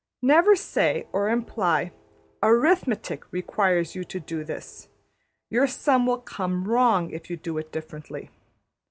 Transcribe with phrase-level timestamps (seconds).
[0.23, 1.91] Never say, or imply,
[2.41, 4.87] ``Arithmetic requires you to do this;
[5.47, 8.31] your sum will come wrong if you do it differently.''